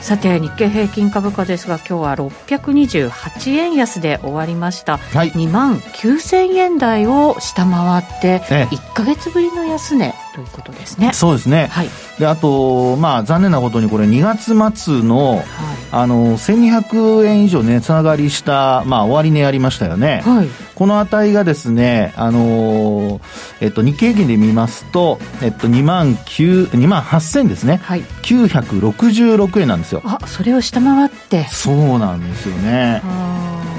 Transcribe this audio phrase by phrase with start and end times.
[0.00, 11.12] さて日経平均株価ですが今日は628円安で終わりました、はい、2万9000円台を下回って1か月ぶりの安値ということですね。
[11.12, 11.88] そうですね、はい、
[12.18, 15.44] であとまあ残念なことにこれ2月末の、はい、
[15.90, 23.20] あの1200円以上値下がりしたまあ終値ありましたよね、はい、この値がですねあの
[23.60, 30.02] えっと日経平均で見ますとえっと2万9 2万8000ですね、はい、966円なんですよ。
[30.04, 31.46] あそれを下回って。
[31.48, 33.02] そうなんですよね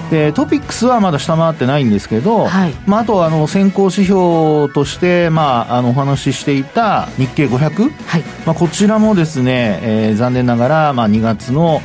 [0.10, 11.82] でトピックスはまだ下回ってないんですけど、はい、まあ、あとあの先行指標として、まあ、あのお話ししていた日経500、はい、まあ、こちらもですね、えー、残念ながら、まあ、2月の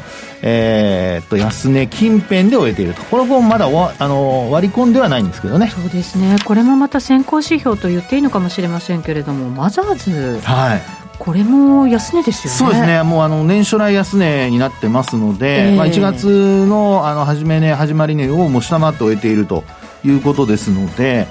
[0.47, 5.69] えー、っと安値近辺で終えていると、これもまだあの割り込んではないんですけどね。
[5.69, 10.83] そうですね、これもまた先行指標と言っていいのかもしれませんけれども、マザーズ、はい、
[11.19, 12.59] これも安値ですよね。
[12.59, 13.03] そうですね。
[13.03, 19.65] もうあの年初来安値になってますので、えー、まあ1月のあの始め値、始まり値をもう下回って終えていると
[20.05, 21.27] いうことですので、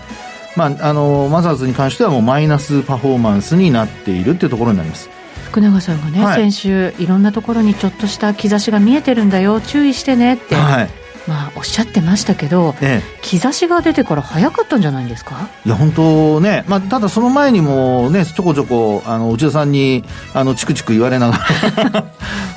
[0.55, 5.09] まああのマザーズに関してはもうマイナスパフォーマンスになっているっていうところになります。
[5.53, 10.89] 福永さんがね、はい、先週いろんなところにちょっとした兆しが見えてるんだよ注意してねって、はい、
[11.27, 15.49] まあ、おっしゃってましたけど、ええ、兆しが出てから早かったんじゃないですか？
[15.65, 20.03] いや、本当ね、まあ、ただその前にもね、ちょこちょこ、あの内田さんに
[20.33, 22.05] あのチクチク言われながら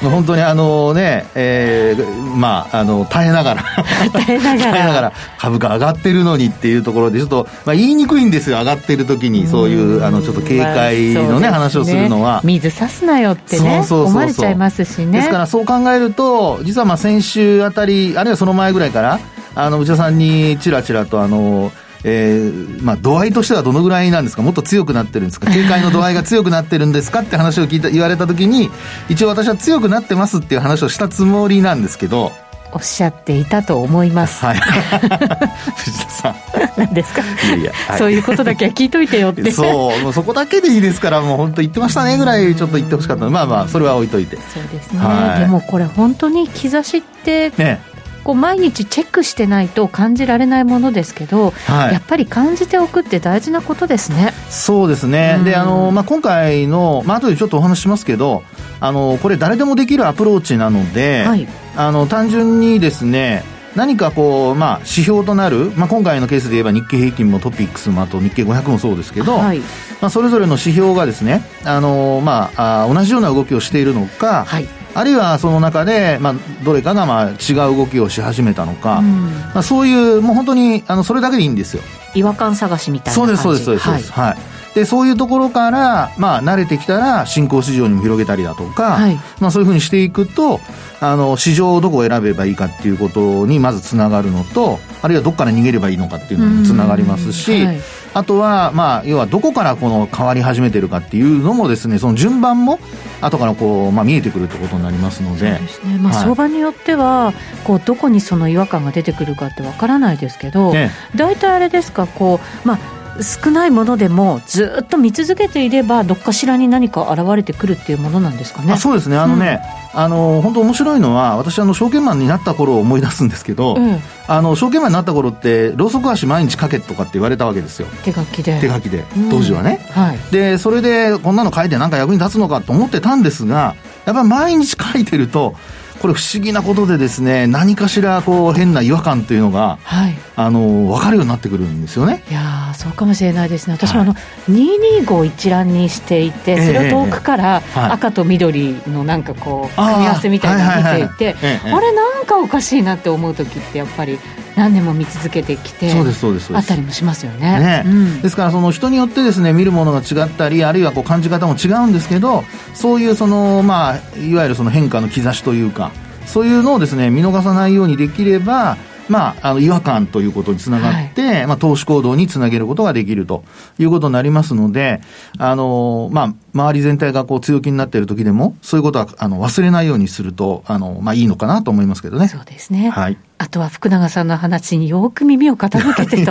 [0.11, 3.65] 本当にあのね、えー、まあ、あの耐えながら
[4.13, 4.57] 耐えな
[4.93, 5.13] がら。
[5.39, 12.41] 株価上がってるのにっていうところで、ちょっと、まあ、言いにくいんですよ、上がってる時に、そういうあのちょっと警戒のね、まあ、話をするのは。
[12.45, 15.19] 水さすなよってね、思われちゃいますしね。
[15.19, 19.21] ですから、そう考えると、実はまあ先週あたり、あるいはその前ぐらいから、
[19.55, 21.71] あの内田さんにちらちらとあの、
[22.05, 27.21] えーまあ、度合いとしてはどのぐらいなんですか、もっと強くなってるんですか、警戒の度合いが強くなってるんですか？
[27.21, 28.71] って話を聞いた言われたときに、
[29.09, 32.33] 一応私は強くなってますっていう話をしたつもりなんですけど。
[32.73, 34.45] おっしゃっていたと思います。
[34.45, 34.59] はい。
[35.79, 36.35] 藤田さん。
[36.77, 37.23] 何ですか？
[37.23, 39.51] いやいや、はい、そういうことだけは聞いといてよって。
[39.53, 44.37] そう、もうそこだけでいいですから、もう本当言ってましたねぐらい、ちょっと言ってほしかったまあまあ、それは置いといて。
[44.37, 44.99] そうですね。
[44.99, 47.51] はい、でも、これ本当に兆しって。
[47.57, 47.81] ね。
[48.27, 54.33] こう毎日チェックしてないと感じられないものですけど、はい、やっぱり感じておくって大事なことですね。
[54.51, 55.41] そうですね。
[55.45, 58.43] で、あの、まあ、今回の、まあ、後でちょっとお話ししますけど、
[58.81, 63.45] あの、これ誰でもできるアプローチなので、はい、あの、単純にですね、
[63.77, 69.61] 何かこう、まあ、指標となる、まあ、今回のケースで言えば日経平均もトピックスもあと日経500もそうですけど、はい、
[70.01, 74.67] まあ、それぞれの指標がですね、あのまあ、あ同じような動きをしているのか、はい、
[74.97, 76.35] あるいはその中で、まあ、
[76.65, 81.83] どれかがまあ違う動きをし始めたのか、うん、まあ、そういうもう本当にあのそれだけでいいんですよ。
[82.15, 84.39] 違和感探しみたいなそうですそうですそうです、はい、はい。
[84.75, 90.61] でそういうところから、まあ、慣れてきたら新興市場にも広げたりだとか、はい、まあ、そういうふうにしていくと
[91.01, 97.81] あの市場をどこを選べばいいかっていうことにまずつながるのとあるいはどこから逃げればいいのかっていうのにつながりますし、はい、
[98.17, 102.81] あとは、まあ、要はどこからこの変わり始めてるかっていうのもですねその順番も
[103.21, 105.59] 後からこう、まあ、見えてくるってことになりますので。
[105.59, 107.35] そうですね、まあ、相場によっては
[107.65, 118.77] こうどこにその違和感が出てくるかってわからないですけど、ね、大体あれですかこう、まあ少ないものでもずっと見続けていればどっかしらに何か現れてくるっていうものなんですかね。
[118.77, 119.17] そうですね。
[119.17, 119.61] あのね、
[119.95, 127.89] うん、あの本当面白いのは私あの証券マンになった頃を思い出すんですけど、うん、あの証券マンになった頃ってろうそく足毎日かけとかって言われたわけですよ。
[128.05, 128.61] 手書きで。
[128.61, 129.05] 手書きで。
[129.31, 135.55] 当時はね、うん、はい、でそれでこんなの書いて何か役に立つのかと思ってたんですがやっぱり毎日書いてると
[136.01, 142.23] これ不思議なことでですね何かしらこう変な違和感というのが、はい、あの分かるようになってくるんですよね。
[142.31, 143.75] いやそうかもしれないですね。
[143.75, 154.19] 私もあの、はい、225一覧にしていてそれを遠くから赤と緑のなんかこう組み合わせみたいなのを見ていてあれなんかおかしいなって思う時ってやっぱり
[154.57, 162.43] 何年も見続けてきてそうですそうですあったりもしますよねね、うん、ですからその人によってですね見るものが違ったりあるいはこう感じ方も違うんですけど
[162.75, 165.93] そういうそのまあいわゆるその変化の兆しというか
[166.25, 168.77] そういうのをですね見逃さないようにできれば
[169.09, 173.45] まあ、あの違和感ということにつながって、はい、まあ、投資行動につなげることができると
[173.79, 175.01] いうことになりますので、
[175.39, 182.29] あの、まあ、周り全体がこう強気になっている時でも、そういうことは、あの、忘れないようにすると、あの、まあ、いいのかなと思いますけどね。
[182.29, 182.91] そうですね。
[182.91, 183.17] はい。
[183.39, 186.27] あとは福永さんの話によく耳を傾けてといやい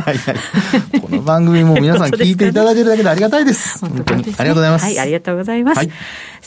[0.96, 3.80] やこの番組も皆さん聞いていただけるだけでありがたいです。
[3.86, 4.86] 本当に、ね、ありがとうございます。
[4.86, 5.78] はい、ありがとうございます。
[5.78, 5.92] はい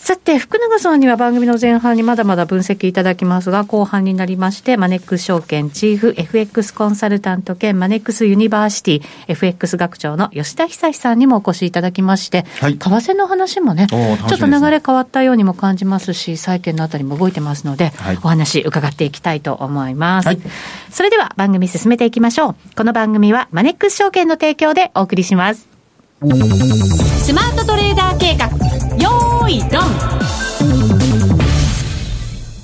[0.00, 20.26] さて、福永さんには番組の前半にまだまだ分析いただきますが、後半になりまして、マネックス証券チーフ FX コンサルタント兼マネックスユニバーシティ FX 学長の吉田恒さんにもお越しいただきまして、はい、為替の話もね、ちょっと流れ変わったようにも感じますし、債券のあたりも動いてますので、はい、お話伺っていきたいと思います。
[20.26, 20.38] はい、
[20.90, 22.56] それでは番組進めていきましょう。
[22.76, 25.68] この番組はマネックス証券の提供でお送りします。
[26.20, 28.46] スマートトレーダー計画、
[28.96, 29.68] よーいドン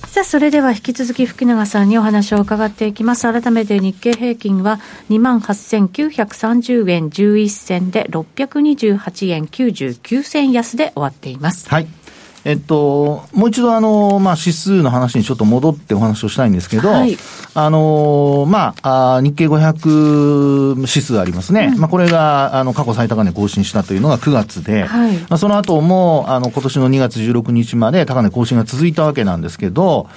[0.06, 3.22] さあ、それでは引き続き福永さんにお話を伺っていきます。
[3.22, 4.78] 改めて日経平均は
[5.10, 11.68] 28,930円11銭で628円99銭安で終わっています。
[11.68, 11.88] はい。
[12.44, 17.16] えっと、もう一度あの、まあ、指数の話にちょっと戻ってお話をしたいんですけど、はい、
[17.54, 21.70] あの、まあ、日経500指数ありますね。
[21.72, 30.08] うん、まあ、これが、あの、過去最高値更新したというのが9月で、はい、まあ、その後も、あの、今年の2月16日まで高値更新が続いたわけなんですけど、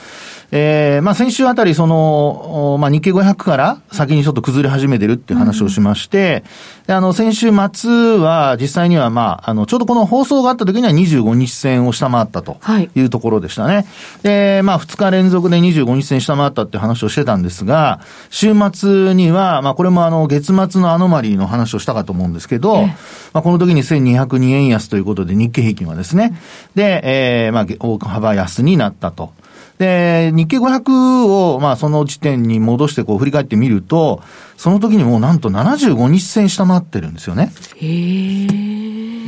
[0.51, 6.43] えー、まあ先週あたり、その、まあ日経500から先にちょっと崩れ始めてるっていう話をしまして、
[6.87, 12.57] うん、あの、先週末は実際にはまあ、あの、ちょうどこの放送があった時には25日線を下回ったと
[12.95, 13.75] いうところでしたね。
[13.75, 13.85] はい、
[14.23, 17.99] で、まあ2日連続で25日線下回ったって話をしてたんですが、
[18.29, 22.93] 週末には、まあこれもあの、月末のアノマリーの話をしたかと思うんですけど、ま
[23.33, 26.39] あこの時に1202円安ということで日経平均はですね、
[26.73, 29.33] で、えー、まあ大幅安になったと。
[29.77, 34.21] で、日経500を、まあ、その時点に戻してこう振り返ってみると、
[34.57, 37.51] その時にもうなんと75日線下回ってるんですよね。
[37.75, 38.47] へえ。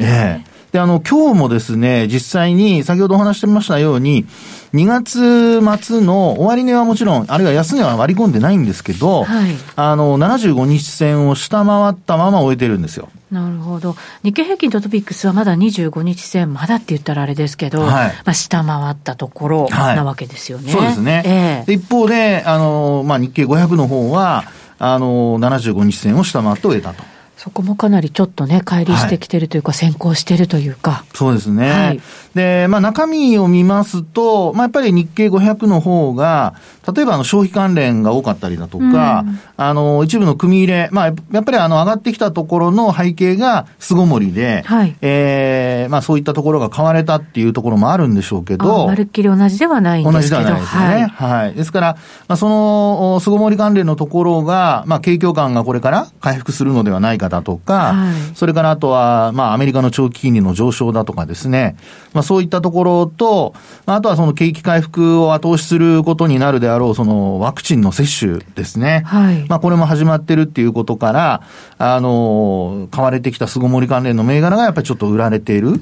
[0.01, 0.58] ええ。
[0.71, 4.25] で、あの、今日もですね、実際に、先ほどお話してましたように、
[4.73, 13.09] 2月末の終値はもちろん、あるいは安値は割り込んでないんですけど、はい、あの、75日線を下回ったまま終えてるんですよ。
[13.31, 13.95] なるほど。
[14.23, 20.71] 日経平均とトピックスはまだ25日線、まだって言ったらあれですけど、はい、まあ下回ったところなわけですよね。
[20.71, 21.65] はい、そうですね。
[21.67, 24.45] えー、一方で、あの、まあ日経500の方は、
[24.79, 27.03] あの、75日線を下回って終えたと。
[27.39, 31.05] そこもかなりちょっとね、乖離してきてるというか、はい、先行してるというか。
[31.13, 31.69] そうですね。
[31.71, 32.01] はい、
[32.35, 36.55] で、まあ中身を見ますと、まあやっぱり日経500の方が、
[36.93, 50.13] 例えばあの消費関連が多かったりだとか、うん、あの、一部の組み入れ、まあやっぱりあの上がってきたところの背景が巣ごもりで、はい、ええー、まあそういったところが買われたっていうところもあるんでしょうけど、まるっきり同じではないんです。
[50.13, 50.87] 同じではないですよね。
[50.87, 51.07] はい。
[51.07, 51.97] はい、ですから、
[52.27, 61.75] まあその巣ごもり関連のところが、まあ景況感がこれから回復するのではないかだとか、はい、それからあとは、まあ、アメリカの長期金利の上昇だとかですね、
[62.13, 63.53] まあ、そういったところと、
[63.85, 69.03] あとはその景気回復を後押しすることになるであろう、そのワクチンの接種ですね。
[69.05, 69.45] はい。
[69.47, 71.41] まあ、これも始まってるっていうことから、
[71.77, 75.79] あの、買われてきた巣ごもり関連の銘柄がやっぱりちょっと売られている。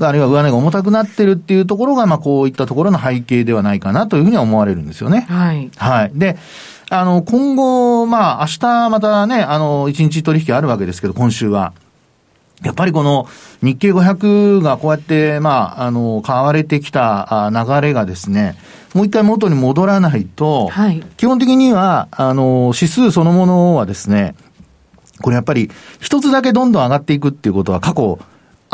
[0.00, 5.26] あるいは上値が重たくなってるっていうところが、まあ、こういったところの背景ではないかなというふうには思われるんですよね。
[5.28, 5.70] はい。
[5.76, 6.10] はい。
[6.14, 6.36] で、
[6.90, 11.72] あの、今後、まあ、明日またね、あの、一日取引あるわけですけど、今週は。
[12.62, 13.28] やっぱりこの
[13.62, 18.56] 日経500がこうやって、まあ、あの、買われてきた流れがですね、
[18.94, 24.34] もう一回元に戻らないと、はい、基本的には、あの、指数そのものはですね、
[25.20, 25.70] これやっぱり
[26.00, 28.18] 一つだけどんどん上がっていくっていうことは過去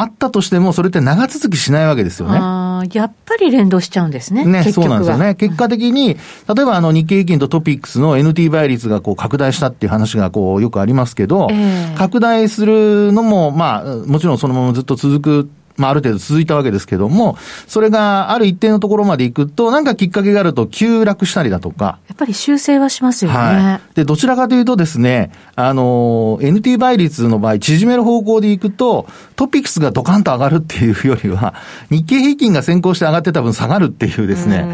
[0.00, 2.38] あったとしても、それって長続きしないわけですよね。
[2.40, 4.46] あやっぱり連動しちゃうんですね。
[4.46, 5.34] ね、そうなんですよね。
[5.34, 6.14] 結果的に、
[6.54, 21.98] 例えばあの日経平均とトピックスの NT 倍率がこう拡大したっていう話がこうよくありますけど、えー、拡大するのも、まあ、もちろんそのままずっと続くまあ、ある程度続いたわけですけども、それがある一定のところまで行くと、なんかきっかけがあると急落したりだとか。
[22.08, 23.36] やっぱり修正はしますよね。
[23.36, 23.96] はい。
[23.96, 29.06] で、どちらかというとですね、あの、NT 倍率の場合、縮める方向で行くと、
[29.36, 31.54] トピックスがドカンと上がるっていうよりは、
[31.90, 34.66] 日経平均が先行して上がってた分下がるっていうですね、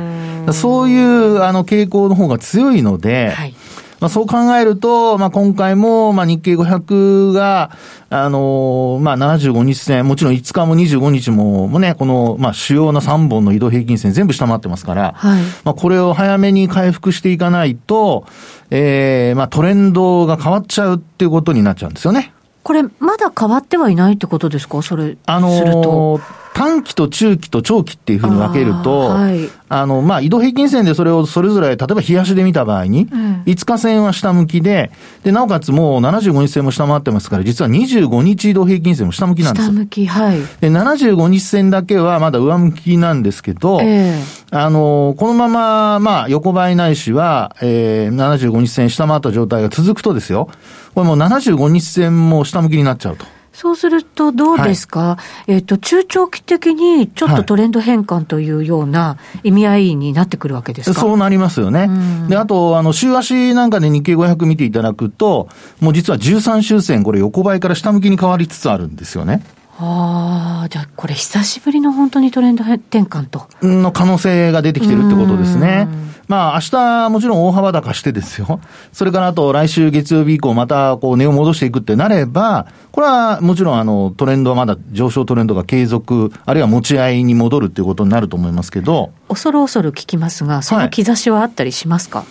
[0.52, 3.55] そういうあの傾向の方が強いので、はい
[4.00, 7.70] まあ、そう考えると、まあ、今回も、まあ、日経500が、
[8.10, 18.26] あのー、まあ、75日線、もちろん5日も25日も、もね、この、まあ、主要な3本の移動平均線全部下回ってますから、はい、まあ、これを早めに回復していかないと、
[18.70, 22.32] ええー、まあ、トレンドが変わっちゃうっていうことになっちゃうんですよね。
[22.62, 24.82] これ、まだ変わってはいないってことですか？
[24.82, 26.20] それ、あのー、
[26.56, 34.90] 短期と中期と長期っていうふうに分けると、はい、あの、まあ、移動平均線でそれをそれぞれ、例えば冷やしで見た場合に、うん、5日線は下向きで、
[35.22, 39.72] で、なおかつもう75日線も下回ってますから、実は25日移動平均線も下向きなんですよ。
[39.72, 40.38] 下向き、はい。
[40.62, 50.48] で、75日線だけはまだ上向きなんですけど、えー、あの、このまま、まあ、横ばいないしは、えー、75日線下回った状態が続くとですよ、
[50.94, 53.35] これもう75日線も下向きになっちゃうと。
[53.56, 61.88] そうするとどうですか、はい、えっ、と、中長期的にちょっとトレンド変換というような意味合いになってくるわけですか、そうなりますよね。
[62.28, 65.48] で、あと、あの、週足なんかで日経500見ていただくと、
[65.80, 69.42] もう実は13週線、これ横ばいから下向きに変わりつつあるんですよね。
[69.78, 73.46] ああ、じゃあこれ久しぶりの本当にトレンド転換と。
[73.62, 75.86] の可能性が出てきてるってことですね。
[76.28, 78.60] まあ明日もちろん大幅高してですよ。
[78.92, 89.12] それからあと来週月曜日以降またこう値を戻していくってなれば、これはもちろんあのトレンドはまだ上昇トレンドが継続、あるいは持ち合いに戻るっていうことになると思いますけど。
[89.28, 92.28] 恐る恐る聞きますが、その兆しはあったりしますか、はい、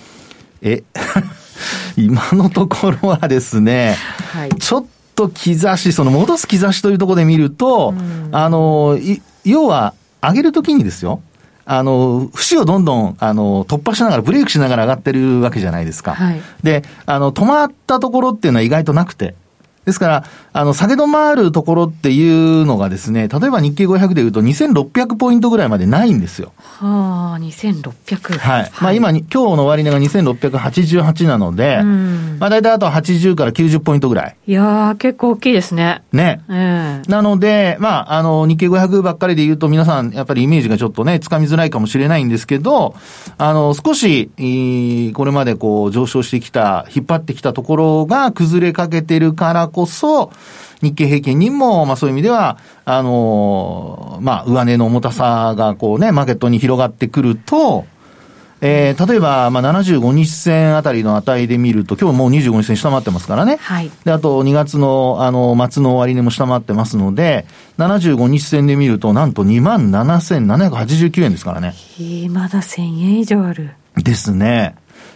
[0.63, 0.83] え？
[1.95, 3.95] 今のところはですね、
[4.33, 7.93] はい、ちょっと兆し、その戻す兆しというところで見ると、
[8.31, 8.99] あの、
[9.43, 11.21] 要は、上げるときにですよ、
[11.65, 16.13] あの、節をどんどん、あの、突破しながら、ブレイクしながら上がってるわけじゃないですか。
[16.13, 19.35] はい、で、あの、止まったところっていうのは意外となくて、
[19.85, 26.53] ですから、あの、下げ止まるところっていうのがですね、例えば日経500でいうと2600ポイントぐらいまでないんですよ。
[26.57, 28.37] はあ、2600。
[28.39, 28.69] はい。
[28.71, 34.35] はい、まあ今、今日の終値が2688なので、うん、まあ大体あと80から90ポイントぐらい。
[34.47, 36.01] いやー、結構大きいですね。
[36.11, 36.41] ね。
[36.49, 42.95] えー、なので、まあ、あの、日経500ばっかりで言うと皆さん、やっぱりイメージがちょっとね、つかみづらいかもしれないんですけど、
[43.37, 44.31] あの、少し、
[45.13, 50.31] これまでこう上昇してきた、引っ張ってきたところが崩れかけてるからこそ、
[50.81, 57.85] 日経平均にも、まあそういう意味では、あのー、まあ上値の重たさがこうね、マーケットに広がってくると、
[58.61, 63.57] えー、例えば、まあ、75日線あたりの値で見ると、今日もう25日線下回ってますからね。
[63.57, 63.91] はい。
[64.05, 67.45] で、あと2月の、あの、末の終値も下回ってますので、
[67.77, 71.73] 75日線で見ると、なんと27,789円ですからね。
[71.99, 73.71] えまだ1000円以上ある。
[73.97, 74.75] ですね。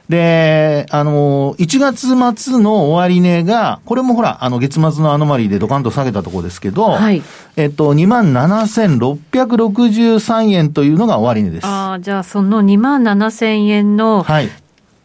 [0.09, 2.07] で、あの、1月
[2.41, 7.21] 末の終値が、これもほら、あの、月末のアノマリーでドカンと下げたところですけど、はい。
[7.55, 11.67] えっと、27,663円というのが終値です。
[11.67, 14.49] ああ、じゃあその2万7000円の、はい。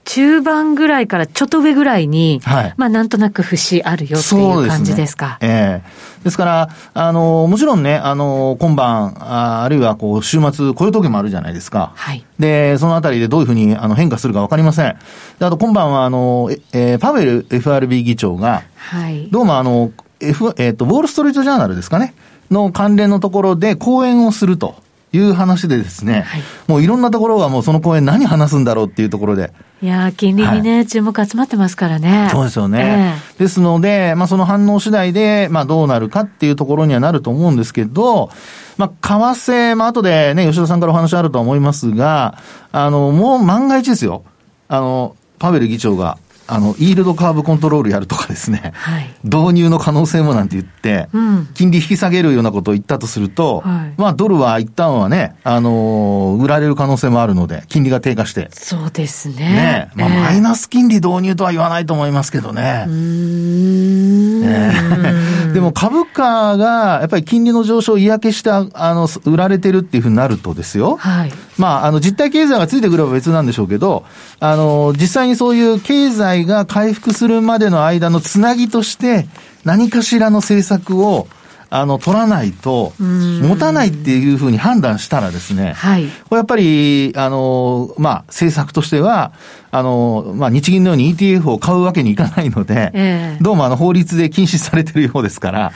[0.05, 5.39] 中盤ぐらいからちょっと上ぐらいに、はい、まあなんとなく節あるよっていう感じですか。
[5.41, 11.93] ですね、ええー、ですから、あの、もちろんね、あの、今晩、ああるいはこう、週末、こういう時もあるじゃないですか。
[11.95, 12.25] はい。
[12.39, 14.97] で、そのあたりでどういうふうにあの変化するかわかりません。
[15.39, 19.29] で、あと今晩は、あの、えー、パウエル FRB 議長が、はい。
[19.31, 22.15] どうもあの、F、えっ、ー、と、ウォールストリートジャーナルですかね。
[22.51, 24.77] の関連のところで講演をすると。
[25.17, 29.53] いう話でですね、はい、もういろんなところがもうその講演何話すんだろうっていうところで。
[29.83, 32.29] いや金利にね、はい、注目集まってますからね。
[32.33, 33.15] そうですよね。
[33.33, 38.31] えー、ですので、まあその反応次第で、まあどうなるかっていうところにはなると思うんですけど、
[38.77, 42.39] まあ為替、まあ後でね、吉田さんからお話あると思いますが、
[42.73, 44.25] あの、もう万が一ですよ。
[44.69, 58.49] あの、パウエル議長が、あの、イールドカーブコントロールやるとかですね、はい、導入の可能性もなんて言って、うん、金利引き下げるようなことを言ったとすると、はい、まあ、ドルは一旦はね、あのー、売られる可能性もあるので、金利が低下して。
[58.53, 59.35] そうですね。
[59.35, 59.91] ね。
[59.95, 62.53] まあ、マイナス金利導入とは言わないと思いますけど。
[62.53, 62.85] ね、
[65.55, 70.97] でも株価が、やっぱり金利の上昇を嫌気して、あの、売られてるっていうふうになるとですよ。
[70.97, 71.33] はい。
[71.59, 74.05] まあ、あの、実体経済がついてくれば別なんでしょうけど、
[74.41, 79.27] あの、実際にそういう経済が回復するまでの間のつなぎとして、
[79.65, 81.29] 何かしらの政策を、
[81.71, 86.07] あの、取らないと、持たないっていうふうに判断したらですね、はい。
[86.29, 89.33] これやっぱり、あの、まあ、政策としては、
[89.73, 95.73] あの、まあ、日銀のように ETF を買うわけにいかないので、えー、どうもあの、法律で禁止されてるようですから、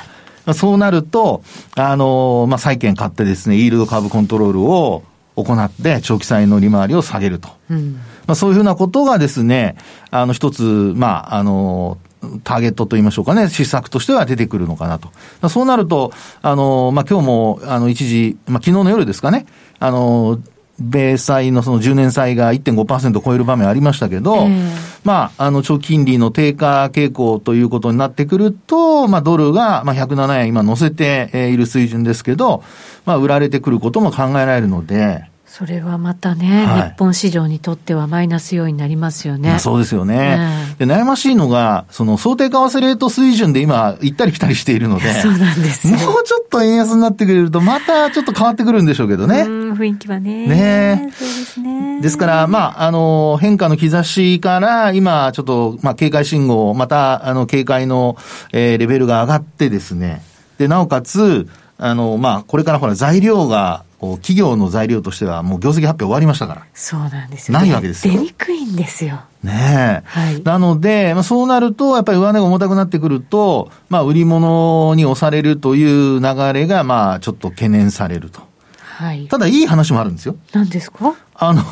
[0.54, 1.42] そうなると、
[1.75, 5.02] あの、まあ、債券買ってですね、イールド株コントロールを
[5.45, 7.49] 行って、長期債の利回りを下げると。
[7.71, 7.95] うん、
[8.26, 9.76] まあ、そういうふうなことがですね、
[10.11, 11.99] あの、一つ、まあ、あの、
[12.45, 15.49] ターゲットと言いましょうかね、施策としては出てくるのかなと。
[15.49, 19.47] そうなると、あの、まあ、今日も、あの、一時、まあ、昨日の夜ですかね、
[19.78, 20.38] あの、
[20.80, 32.62] 米債のその10年債が1.5%超える場面ありましたけど、えー、まあ、あの、長期金利の低下傾向ということになってくると、まあ、ドルが、まあ、107円今乗せている水準ですけど、
[33.04, 39.59] まあ、売られてくることも考えられるので、それはまたね、はい、日本市場にとってはマイナス要因になりますよね。
[39.59, 40.38] そうですよね、
[40.78, 40.85] で。
[40.85, 49.45] 悩ましいのが、その想定為替レート水準で今、行ったり来たりしているので、 そうなんですもうちょっと円安になってくれると、またちょっと変わってくるんでしょうけどね。
[49.45, 50.47] 雰囲気はね。
[50.47, 52.00] ねそうですね。
[52.02, 58.17] ですから、まあ、あの、変化の兆しから、今、ちょっと、まあ、警戒信号、また、あの、警戒の、
[58.52, 60.23] えー、レベルが上がってですね、
[60.59, 66.62] で、なおかつ、あの、まあ、これからほら、材料が、企業の材料としてはもう業績発表終わりましたから。
[66.73, 68.14] そうなんですよ、ないわけですよ。
[68.14, 69.21] 出にくいんですよ。
[69.43, 70.09] ねえ。
[70.09, 70.43] はい。
[70.43, 75.83] なので、まあ、そうなると、やっぱり上値が重たくなってくると、まあ、売り物に押されるとい
[76.17, 78.40] う流れが、まあ、ちょっと懸念されると。
[78.76, 79.26] はい。
[79.28, 80.37] ただ、いい話もあるんですよ。
[80.52, 81.14] 何ですか？
[81.35, 81.62] あの、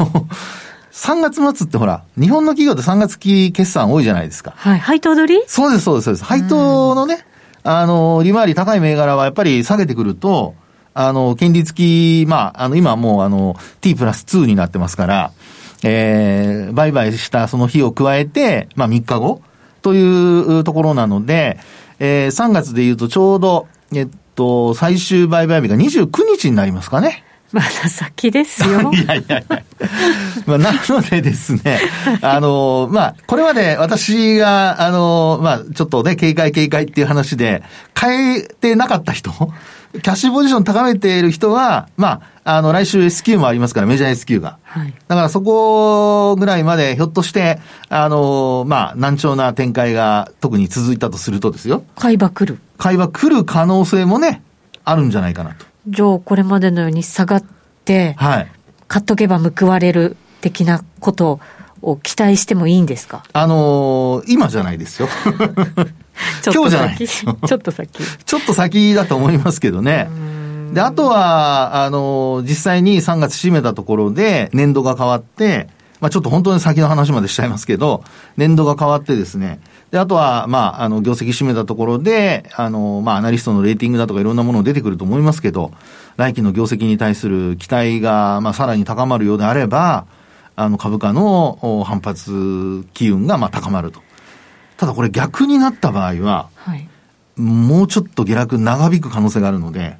[0.92, 4.54] 3月末ってほら、日本の企業って3月期決算多いじゃないですか。
[4.56, 4.78] はい。
[4.78, 5.45] 配当取り？
[5.49, 6.25] そうです、そうです、そうです。
[6.25, 7.26] 配当のね、
[7.64, 10.54] あの、利回り高い銘柄はやっぱり下げてくると、
[10.98, 15.32] あの、権利付き、まあ、あの、今もうあの、t プラス2になってますから、
[15.82, 19.42] えー、売買したその日を加えて、まあ、3日後
[19.82, 21.58] というところなので、
[21.98, 27.24] えー、3月で言うとちょうど、えっと、最終売買日が29日になりますかね。
[27.52, 28.90] まだ先ですよ。
[28.92, 29.62] いやいやいや。
[30.46, 31.80] まあ、なのでですね、
[32.20, 37.62] あの、まあ、これまで私が、あの、まあ、ちょっとね、警戒警戒っていう話で、
[37.98, 39.30] 変えてなかった人、
[40.00, 44.58] キャッシュポジション高めている人は、まあ、あの、来週 S q もありますから、メジャー S q が。
[44.62, 44.94] はい。
[45.08, 51.84] だからそこぐらいまで、ひょっとして、あの、まあ、難聴な展開が特に続いたとするとですよ。
[51.96, 52.60] 買い場来る。
[52.78, 54.42] 買い場来る可能性もね、
[54.84, 55.66] あるんじゃないかなと。
[55.88, 57.44] じゃあ、これまでのように下がっ
[57.84, 58.52] て、はい。
[58.88, 61.40] 買っとけば報われる的なことを
[62.02, 63.23] 期待してもいいんですか？
[63.33, 65.09] あのー、今じゃないですよ。
[66.52, 66.97] 今日じゃない。
[67.06, 68.02] ちょっと先。
[68.25, 70.09] ちょっと先だと思いますけどね。
[70.73, 75.68] で、あとは、あの、実際に3月締めたところで、年度が変わって、
[76.00, 78.02] まあちょっと本当に先の話までしちゃいますけど、
[78.37, 85.71] 年度が変わってですね、で、あとは、まあ、あの、業績締めたところで、あの、まあ、アナリストのレーティングだとかいろんなもの出てくると思いますけど、
[86.16, 90.06] 来期の業績に対する期待が、まあ、さらに高まるようであれば、
[90.56, 94.00] あの、株価の反発機運が、まあ、高まると。
[94.76, 96.88] ただこれ逆になった場合は、はい、
[97.36, 99.96] もうちょっと下落長引く可能性があるので、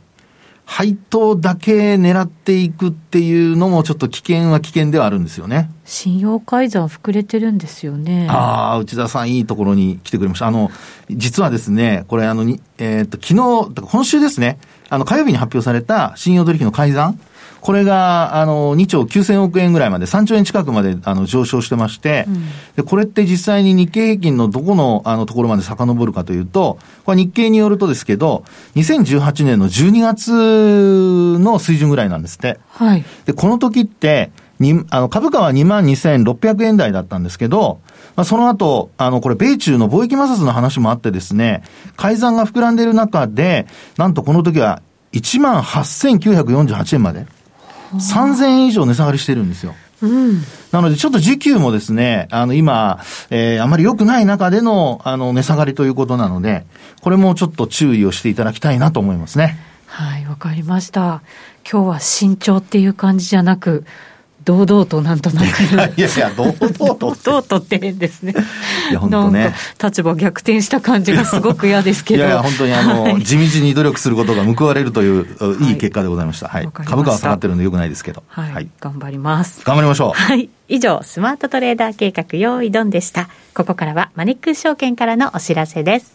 [0.67, 5.71] 配当だけ狙っていくっていうのもちょっと危険は危険ではあるんですよね。
[5.85, 8.27] 信用改ざん膨れてるんですよね。
[8.29, 10.49] ああ、内田さんいいところに来てくれました。
[10.49, 10.71] あの、
[11.09, 12.43] 実はですね、これあの、
[12.79, 17.21] えっ、ー、と、昨日、今週ですね、あの、火曜日に発表された信用取引の改ざん。
[17.67, 22.45] これが、あの、2兆9000億円ぐらいまで、3兆円近くまで、あの、上昇してまして、うん、
[22.77, 28.45] で、これって実際に日経平均のどこの、あの、ところまで遡るかというと、これ日経によるとですけど、
[28.77, 32.61] 2018年の12月の水準ぐらいなんですって。
[32.69, 33.05] はい。
[33.25, 37.81] で、この時って、に、あの、株価は22,600円台だったんですけど、
[38.15, 41.65] まあ、その後、あの、これ、米中の貿易摩擦の話もあってですね、
[41.97, 44.83] 改ざんが膨らんでいる中で、なんとこの時は
[45.15, 47.27] 18,948円まで。
[47.97, 49.75] 3000円以上値下がりしてるんですよ。
[50.03, 56.67] うん、なので、ちょっと時給もですね、あの、今、えー、あまり良くない中での、あの、値下がりということなので、
[57.01, 59.59] これもちょっと注意をしていただきたいなと思いますね。
[59.87, 61.23] はい、わかりました。
[61.71, 63.85] 今日は慎重っていう感じじゃなく、
[64.47, 65.45] 堂々となんとなく。
[65.99, 66.97] いやいや、堂々と。
[66.97, 68.33] 堂々とって変ですね。
[68.91, 69.53] いや、本当ね。
[69.83, 72.21] 立場逆転した感じがすごく嫌ですけど。
[72.21, 75.27] いやいや、本当にあの、はい、地道に努力することが報われるという、
[75.63, 76.47] いい結果でございました。
[76.47, 76.69] はい。
[76.73, 78.23] 株価は下がってるんでよくないですけど。
[78.29, 78.53] はい。
[78.53, 79.63] はい、頑張ります。
[79.65, 80.21] 頑張りましょう。
[80.21, 80.49] はい。
[80.69, 83.29] 以上、スマートトレーダー計画用意ドンでした。
[83.53, 86.15] ここからはマネックス証券からのお知らせです。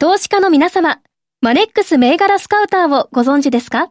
[0.00, 0.98] 投資家の皆様、
[1.40, 3.90] マネックス銘柄スカウターをご存知ですか？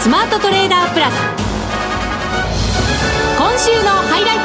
[0.00, 1.14] ザ・スマートトレーダープラス。
[3.36, 4.44] 今週のハイライト。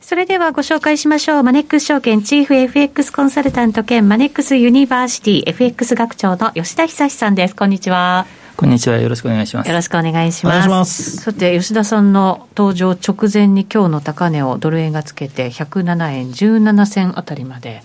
[0.00, 1.42] それではご紹介しましょう。
[1.42, 7.54] マネックス証券チーフ FX コンサルタント兼マネックスユニバーシティ FX 学長の吉田恒さんです。
[7.54, 8.24] こんにちは。
[8.56, 8.96] こんにちは。
[8.96, 9.68] よろしくお願いします。
[9.68, 10.68] よろしくお願いします。
[10.70, 17.82] ますさて、吉田さんの登場直前に今日の高値をドル円がつけて107円17銭あたりまで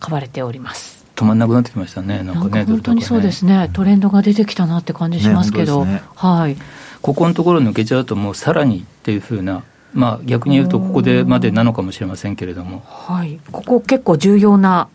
[0.00, 1.03] 買われております。
[1.16, 2.22] 止まんなくなってきましたね。
[2.22, 3.70] なんかね、本当にそうですね。
[3.72, 6.56] トレンドが出てきたなって感じしますけど、ねね、はい。
[7.02, 9.62] ここのところ抜けちゃうともうさらにっていうふうな
[9.94, 14.88] まあ、逆に言うとここでまでなのかもしれませんけれども、はい、ここ結構重要な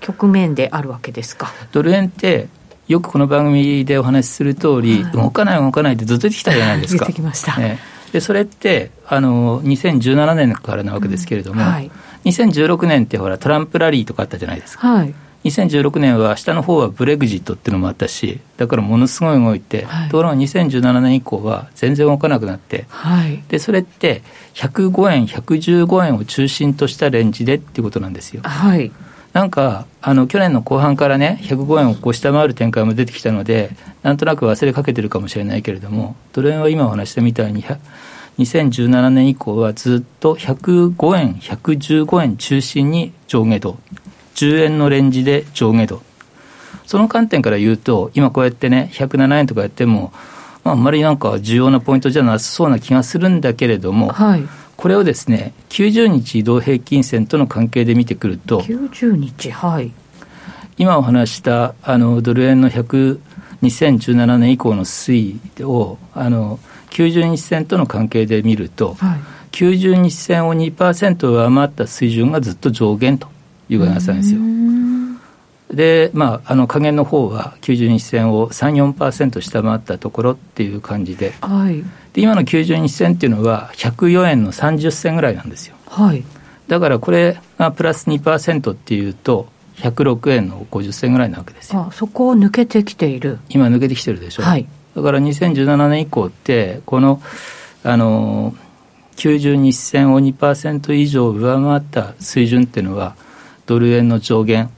[0.00, 2.48] 局面であるわけですかドル円って
[2.88, 7.04] よくこの番組でお話しする通り、はい、動かない動かないってずっと出てきたじゃないですか。
[7.04, 7.56] 出てきました。
[7.56, 7.78] ね、
[8.12, 11.90] でそれってあの2017年からなわけですけれども、うんはい、
[12.24, 14.88] 2016年ってほらトランプラリーとかあったじゃないですか。
[14.88, 24.22] はい、2016年は下の方はブレグジットっていうのもあったしだからものすごい動いて、はい、ところが2017年以降は全然動かなくなって、はい、でそれって
[24.54, 28.42] 105円115円を中心としたレンジでっていうことなんですよ。
[28.42, 28.92] はい。
[29.32, 33.70] なんか、あの、去年の後半からね、105円をこう下回る展開も出てきたので、
[34.02, 37.64] なんとなく忘れかけてるかもしれないけれども、ドル円は今お話したみたいに、
[38.38, 43.78] 2017年以降はずっと105円、115円中心に上下度、
[44.40, 46.02] 10円のレンジで上下度。
[46.86, 50.12] その観点から言うと、今こうやってね、107円とかやっても、
[50.64, 54.48] まあ、あんまりなんか重要なポイントじゃなさそうな気がするんだけれども、はい
[54.80, 59.92] これをですね、90日移動平均線との関係で見てくると、90日、はい。
[60.78, 63.18] 今お話したあのドル円の100、
[63.62, 66.58] 2017年以降の推移をあの
[66.92, 69.20] 90日線との関係で見ると、はい、
[69.52, 73.28] 90日線を2%上回った水準がずっと上限と
[73.70, 74.40] いう形なんですよ。
[75.74, 86.24] で、まあ、あの下限の方は90日線を3、4%下回ったところっていう感じで、はい、で今の90日線っていうのは104円の30銭ぐらいなんですよ、はい、
[86.66, 91.86] だからこれがプラス2%っていうと106円の50銭ぐらいなわけですよ。
[91.88, 93.38] あそこを抜けてきている。
[93.48, 97.22] 今抜けてきてるでしょ、はい、だから2017年以降ってこの
[97.82, 98.54] あの
[99.16, 103.14] 90日線を2%以上上回った水準っていうのは
[103.70, 104.68] ドル円の上限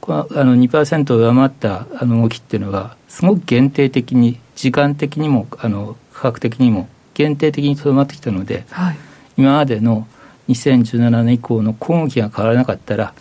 [0.00, 8.96] あの2%上回ったあの動きっていうのはすごく限定的に時間的にもあの価格的にも限定的にとどまってきたので、はい、
[9.36, 10.06] 今までの
[10.48, 13.12] 2017年以降の今期が変わらなかったら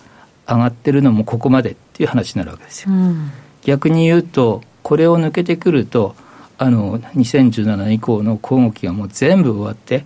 [0.47, 2.93] 上がってるのもここまでっていう話になるわけですよ。
[2.93, 3.31] うん、
[3.63, 6.15] 逆に言うとこれを抜けてくると
[6.57, 10.05] あの2017年以降の今期がもう全部終わって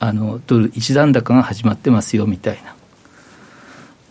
[0.00, 2.74] あのドル一段高が始まってますよみたいな。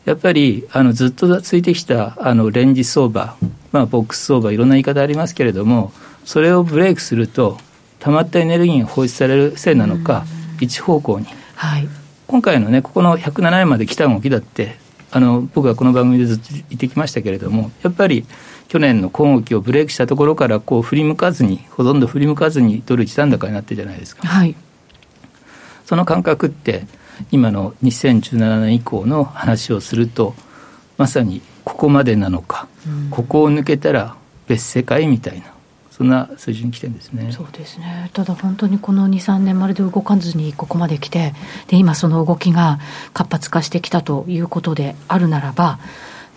[0.08, 3.36] やっぱりあのずっとついてきたあのレンジ相場、
[3.72, 5.92] まあ、ボックス相場いろんな言い方ありますけれども
[6.24, 7.58] それをブレイクすると
[8.00, 10.26] 溜まったエネルギーが放出されるせいなのか、
[10.60, 11.88] 一方向に、はい、
[12.28, 14.78] 今回のね、ここの107円まで来た動きだって、
[15.12, 18.26] あの僕はこの番組でずっと言ってきましたけれども、やっぱり
[18.68, 24.28] 去年の今動きをブレイクしたところからこう振り向かずに、ほとんど振り向かずにドル一段高になってるじゃないですか。
[24.28, 24.56] はい、
[25.86, 26.86] その感覚って、
[27.32, 30.36] 今の2017年以降の話をすると、
[30.98, 34.16] まさにここまでなのか、うん、ここを抜けたら
[34.48, 35.54] 別世界みたいな。
[35.98, 41.34] そんな水準に来てるんですねそうですねただ本当にこの2、3年まるで動かずにここまで来て、
[41.70, 42.80] で今、その動きが
[43.14, 45.80] 活発化してきたということであるならば、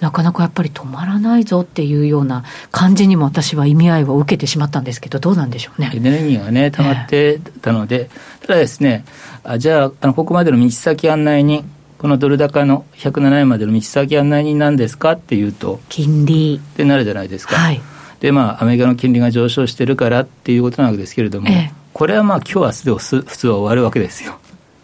[0.01, 5.93] なかなかやっぱり止まらないぞっていうような感じにも私は意味合いを受けてしまったんですけど、どうなんでしょうね。
[5.95, 9.05] エネルギーがね、溜まってたので、えー、ただですね、
[9.45, 11.65] あじゃああの、ここまでの道先案内人、
[11.99, 16.61] このドル高の107円までの道先案内人なんですかっていうと、金利。
[16.63, 17.57] ってなるじゃないですか。
[17.57, 17.81] はい。
[18.21, 24.39] でまあアメリカの金利が上昇してるからっていうことなわけですけれども、ええ、これはまあ今日明日で普通は終わるわけですよ。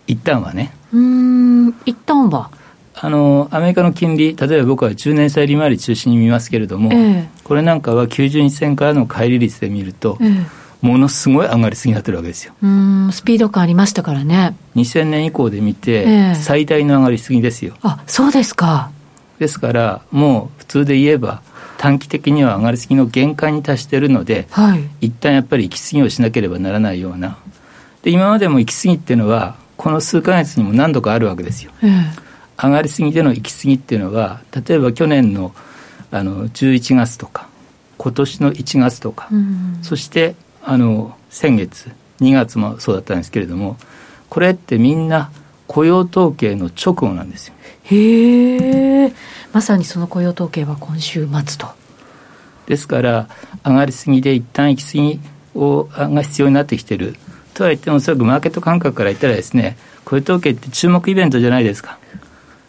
[0.07, 0.73] 一旦はね。
[0.93, 2.51] うん一旦は
[2.99, 10.47] あのアメリカの金利、例えば僕は10年債利回り中心に見ますけれども、えこれなんかは90日線からの乖離率で見ると、え
[10.81, 12.55] ものすごい上がりすぎになってるわけですよ。
[12.63, 14.57] うんスピード感ありましたからね。
[14.77, 17.75] 2000年以降で見て、最大の上がりすぎですよ。
[17.83, 18.91] あそうですか。
[19.39, 21.43] ですから、もう普通で言えば、
[21.77, 27.37] 短期的には上がりすぎの限界に達しているので、はい、一旦やっぱり行き過ぎをしなければならないような。
[28.03, 31.73] で今までも行き過ぎっていうのは、この数か月にも何度かあるわけですよ。
[31.83, 32.26] え
[32.59, 35.55] 上がりすぎでの行き過ぎっていうのは例えば去年の
[36.11, 37.49] あの11月とか
[37.99, 41.91] 今年の1月とか、うん、そしてあの先月
[42.21, 43.77] 2月もそうだったんですけれども
[44.29, 45.31] これってみんな
[45.67, 47.55] 雇用統計の直後なんですよ。
[47.85, 49.13] へえ
[49.53, 51.67] まさにその雇用統計は今週末と。
[52.67, 53.29] ですから
[53.65, 55.21] 上がりすぎで一旦行き過ぎ
[55.55, 57.17] をが必要になってきてる
[57.55, 61.99] とは言ってもおそらくマーケット感覚から言ったらですね雇用統計って注目イベントじゃないですか。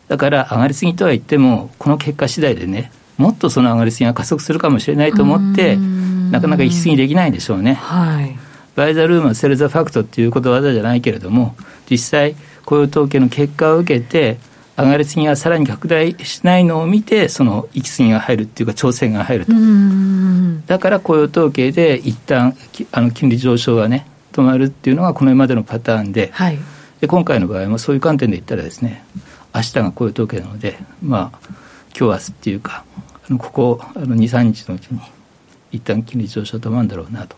[0.08, 5.76] だから上がりすぎとは言っても、この結果次第でね、もっとその上がりすぎが加速するかもしれないと思って、
[6.32, 7.74] なかなか行き過ぎできないんでしょうね。
[7.74, 8.38] はい、
[8.76, 11.56] バイザルームはセルザファクトっていうことわざじゃないけれども、
[11.90, 14.38] 実際、雇用統計の結果を受けて、
[14.78, 19.54] 上がりすぎがさらに拡大しないのを見て、その行き過ぎが入るっていうか、調整が入ると。
[20.68, 22.56] だから雇用統計で一旦
[22.92, 26.60] あの金利上昇がね、止まるっていうのがこの今までのパターンで、はい、
[27.02, 29.04] で今回の場合もそういう観点で言ったらですね、
[29.58, 31.40] 明日が雇用統計なので、まあ、
[31.98, 32.86] 今日明日っていうか、
[33.30, 35.02] あのここあの2、3日のうちに、
[35.72, 37.36] 一旦金利上昇止まるんだろうなと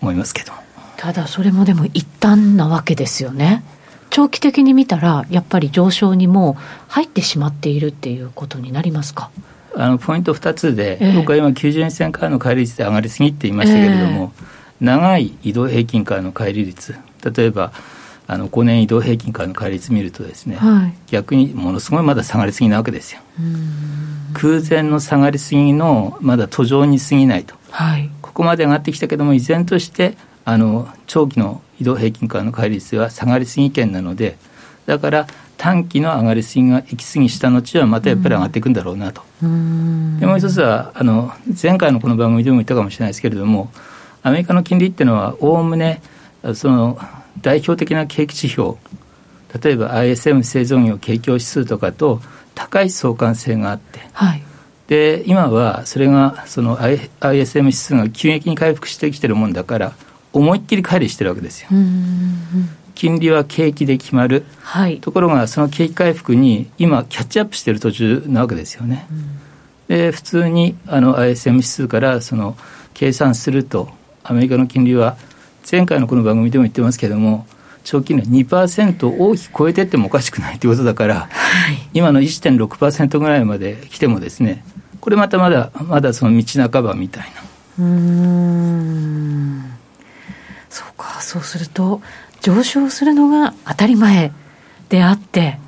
[0.00, 0.52] 思いますけど
[0.96, 3.64] ただ、それもでも一旦なわけですよね。
[4.10, 6.56] 長期的に見たら、やっぱり上昇にも
[6.88, 9.30] 入ってしまっているっていうことになりますか？
[9.76, 16.96] あのポイント2つで、えー、僕は今、90円線からの乖離率で上がりすぎって言いましたけれども、えー、長い移動平均からの乖離率、
[17.34, 17.72] 例えば
[18.32, 23.20] あの5年移動平均からの乖率見るとですね、はい、逆にものすごいまだ下がりすぎなわけですよ。
[24.34, 34.38] 空前の下がりすぎのまだ途上に過ぎないと、はい、ここまで上がってきたけども依然としてあの長期の移動平均からの乖率は下がりすぎ圏なので
[34.86, 39.22] だから短期の上がりすぎが行き過ぎした後はまたやっぱり上がっていくんだろうなと。
[39.40, 39.46] で
[40.26, 43.72] もう一つはあの前回のこの番組でも言ったかもしれないですけれども
[44.22, 46.00] アメリカの金利っていうのはおおむね
[46.54, 46.96] その
[47.40, 48.74] 代表的な景気指標
[49.62, 52.20] 例えば ISM 製造業景況指数とかと
[52.54, 54.42] 高い相関性があって、はい、
[54.86, 59.92] で今はそれがその ISM 指数が急激に回復してきてるもんだから
[60.32, 61.68] 思いっきり乖離してるわけですよ。
[62.94, 69.06] 金利は景気で決まる、はい、ところがその景気回復に今キャッチアップしてる途中なわけですよね。
[69.88, 72.56] で普通にあの ISM 指数からその
[72.94, 73.88] 計算すると
[74.22, 75.16] アメリカの金利は
[75.70, 77.46] 前回のこの番組でも言ってますけれども、
[77.84, 81.28] 長期の2%を大きく超えていってもおかしくないということだから、は
[81.72, 84.64] い、今の1.6%ぐらいまで来てもですね、
[85.00, 87.24] これまたまだ、まだその道半ばみたい
[87.78, 87.84] な。
[87.84, 89.64] うん
[90.68, 92.02] そうか、そうすると、
[92.42, 94.32] 上昇するのが当たり前
[94.88, 95.58] であって、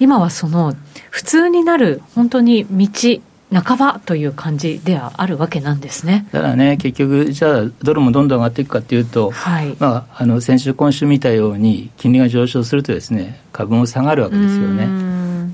[0.00, 0.76] 今はその
[1.10, 3.20] 普通になる本当に道
[3.52, 6.26] 半ばという感じではあるわけなんですね。
[6.32, 9.74] ただね、結局、じゃあ、ドルもどんどん上がっていくかというと、はい。
[9.78, 15.08] まあ、あの先週、今週見たように、金利が上昇するとですね、株も下がるわけですよね。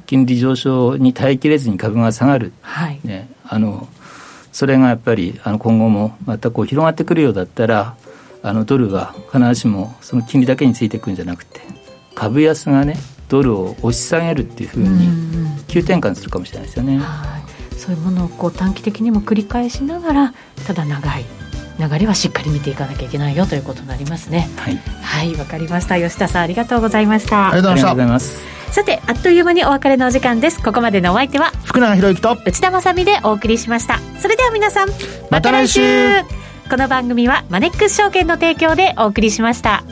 [0.07, 3.01] 金利上昇に耐えきれずに株が下がる、はい。
[3.05, 3.89] ね、あの
[4.53, 7.97] それがやっぱりあの今後もまたこう広がってくるようだったら、
[8.43, 11.61] あのドルは必ずしもその金利だけについていくんじゃなくて、
[12.15, 12.97] 株安がね、
[13.29, 15.09] ドルを押し下げるっていうふうに
[15.67, 16.99] 急転換するかもしれないですよね。
[16.99, 17.44] はい
[17.85, 20.35] そういうものをこう短期的にも繰り返しながら
[20.67, 21.25] ただ長い。
[21.77, 24.49] 流れはしっかり見ていかなきゃいけないよということになりますね。
[24.57, 24.75] はい。
[24.75, 25.99] わ、はい、かりました。
[25.99, 27.51] 吉田さんありがとうございました。
[27.51, 28.41] ありがとうございます。
[28.71, 30.63] さてあっという間にお別れのお時間です。
[30.63, 33.99] ここまでのお相手は福永博之と内田まさでお送りしました。
[34.19, 34.89] それでは皆さん
[35.31, 36.45] また来週。
[36.71, 39.85] この番組はマネックス証券の提供でお送りしました